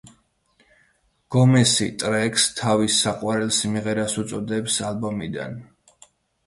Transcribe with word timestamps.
გომესი 1.35 1.89
ტრეკს 2.05 2.47
თავის 2.61 2.97
საყვარელ 3.05 3.53
სიმღერას 3.61 4.19
უწოდებს 4.25 4.81
ალბომიდან. 4.93 5.59